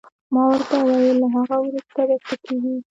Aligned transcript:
ما 0.33 0.43
ورته 0.51 0.75
وویل: 0.79 1.17
له 1.21 1.27
هغه 1.35 1.55
وروسته 1.65 2.01
به 2.07 2.15
څه 2.27 2.35
کېږي؟ 2.45 2.75